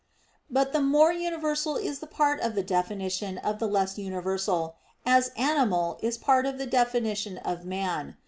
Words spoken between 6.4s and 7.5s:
of the definition